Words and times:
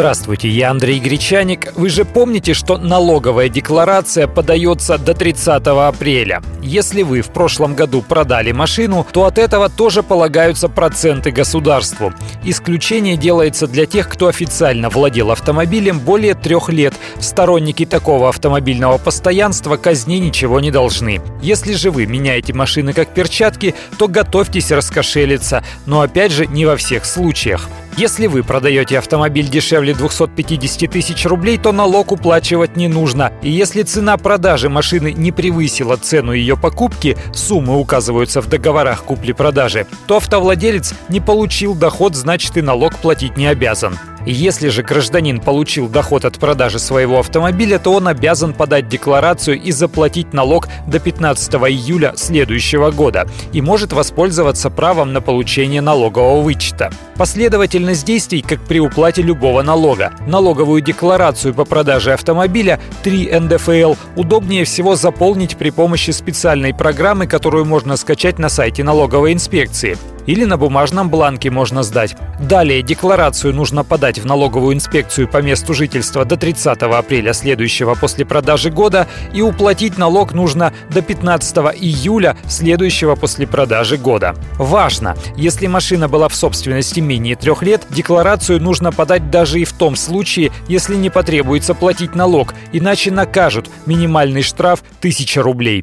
Здравствуйте, 0.00 0.48
я 0.48 0.70
Андрей 0.70 0.98
Гречаник. 0.98 1.74
Вы 1.76 1.90
же 1.90 2.06
помните, 2.06 2.54
что 2.54 2.78
налоговая 2.78 3.50
декларация 3.50 4.26
подается 4.26 4.96
до 4.96 5.12
30 5.12 5.66
апреля. 5.66 6.40
Если 6.62 7.02
вы 7.02 7.20
в 7.20 7.28
прошлом 7.28 7.74
году 7.74 8.00
продали 8.00 8.52
машину, 8.52 9.06
то 9.12 9.26
от 9.26 9.36
этого 9.36 9.68
тоже 9.68 10.02
полагаются 10.02 10.70
проценты 10.70 11.32
государству. 11.32 12.14
Исключение 12.42 13.18
делается 13.18 13.66
для 13.66 13.84
тех, 13.84 14.08
кто 14.08 14.28
официально 14.28 14.88
владел 14.88 15.32
автомобилем 15.32 15.98
более 15.98 16.32
трех 16.32 16.70
лет. 16.70 16.94
Сторонники 17.18 17.84
такого 17.84 18.30
автомобильного 18.30 18.96
постоянства 18.96 19.76
казни 19.76 20.16
ничего 20.16 20.60
не 20.60 20.70
должны. 20.70 21.20
Если 21.42 21.74
же 21.74 21.90
вы 21.90 22.06
меняете 22.06 22.54
машины 22.54 22.94
как 22.94 23.12
перчатки, 23.12 23.74
то 23.98 24.08
готовьтесь 24.08 24.70
раскошелиться. 24.70 25.62
Но 25.84 26.00
опять 26.00 26.32
же, 26.32 26.46
не 26.46 26.64
во 26.64 26.78
всех 26.78 27.04
случаях. 27.04 27.68
Если 28.00 28.28
вы 28.28 28.42
продаете 28.42 28.98
автомобиль 28.98 29.46
дешевле 29.46 29.92
250 29.92 30.90
тысяч 30.90 31.26
рублей, 31.26 31.58
то 31.58 31.70
налог 31.70 32.12
уплачивать 32.12 32.74
не 32.74 32.88
нужно. 32.88 33.30
И 33.42 33.50
если 33.50 33.82
цена 33.82 34.16
продажи 34.16 34.70
машины 34.70 35.12
не 35.12 35.32
превысила 35.32 35.98
цену 35.98 36.32
ее 36.32 36.56
покупки, 36.56 37.18
суммы 37.34 37.76
указываются 37.76 38.40
в 38.40 38.48
договорах 38.48 39.04
купли-продажи, 39.04 39.86
то 40.06 40.16
автовладелец 40.16 40.94
не 41.10 41.20
получил 41.20 41.74
доход, 41.74 42.16
значит 42.16 42.56
и 42.56 42.62
налог 42.62 42.96
платить 42.96 43.36
не 43.36 43.46
обязан. 43.46 43.98
Если 44.26 44.68
же 44.68 44.82
гражданин 44.82 45.40
получил 45.40 45.88
доход 45.88 46.24
от 46.24 46.38
продажи 46.38 46.78
своего 46.78 47.18
автомобиля, 47.20 47.78
то 47.78 47.92
он 47.92 48.08
обязан 48.08 48.52
подать 48.52 48.88
декларацию 48.88 49.60
и 49.60 49.72
заплатить 49.72 50.32
налог 50.32 50.68
до 50.86 50.98
15 50.98 51.54
июля 51.54 52.12
следующего 52.16 52.90
года 52.90 53.26
и 53.52 53.60
может 53.60 53.92
воспользоваться 53.92 54.70
правом 54.70 55.12
на 55.12 55.20
получение 55.20 55.80
налогового 55.80 56.42
вычета. 56.42 56.90
Последовательность 57.16 58.04
действий, 58.04 58.42
как 58.42 58.60
при 58.60 58.78
уплате 58.80 59.22
любого 59.22 59.62
налога. 59.62 60.12
Налоговую 60.26 60.82
декларацию 60.82 61.54
по 61.54 61.64
продаже 61.64 62.12
автомобиля 62.12 62.80
3 63.02 63.40
НДФЛ 63.40 63.94
удобнее 64.16 64.64
всего 64.64 64.96
заполнить 64.96 65.56
при 65.56 65.70
помощи 65.70 66.10
специальной 66.10 66.74
программы, 66.74 67.26
которую 67.26 67.64
можно 67.64 67.96
скачать 67.96 68.38
на 68.38 68.48
сайте 68.48 68.84
налоговой 68.84 69.32
инспекции 69.32 69.96
или 70.30 70.44
на 70.44 70.56
бумажном 70.56 71.10
бланке 71.10 71.50
можно 71.50 71.82
сдать. 71.82 72.14
Далее 72.38 72.82
декларацию 72.82 73.52
нужно 73.52 73.82
подать 73.82 74.20
в 74.20 74.26
налоговую 74.26 74.76
инспекцию 74.76 75.26
по 75.26 75.42
месту 75.42 75.74
жительства 75.74 76.24
до 76.24 76.36
30 76.36 76.82
апреля 76.82 77.32
следующего 77.32 77.96
после 77.96 78.24
продажи 78.24 78.70
года 78.70 79.08
и 79.34 79.42
уплатить 79.42 79.98
налог 79.98 80.32
нужно 80.32 80.72
до 80.88 81.02
15 81.02 81.56
июля 81.80 82.36
следующего 82.46 83.16
после 83.16 83.48
продажи 83.48 83.96
года. 83.96 84.36
Важно! 84.56 85.16
Если 85.36 85.66
машина 85.66 86.08
была 86.08 86.28
в 86.28 86.34
собственности 86.36 87.00
менее 87.00 87.34
трех 87.34 87.64
лет, 87.64 87.82
декларацию 87.90 88.62
нужно 88.62 88.92
подать 88.92 89.30
даже 89.30 89.58
и 89.58 89.64
в 89.64 89.72
том 89.72 89.96
случае, 89.96 90.52
если 90.68 90.94
не 90.94 91.10
потребуется 91.10 91.74
платить 91.74 92.14
налог, 92.14 92.54
иначе 92.72 93.10
накажут 93.10 93.68
минимальный 93.84 94.42
штраф 94.42 94.84
1000 95.00 95.42
рублей. 95.42 95.82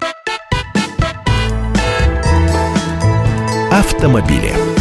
автомобиле. 3.97 4.76